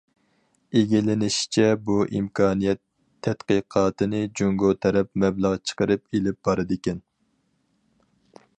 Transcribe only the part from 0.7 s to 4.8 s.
ئىگىلىنىشىچە، بۇ ئىمكانىيەت تەتقىقاتىنى جۇڭگو